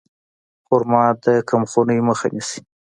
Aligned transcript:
خرما 0.65 1.03
د 1.23 1.25
کمخونۍ 1.49 1.99
مخه 2.07 2.27
نیسي. 2.33 2.61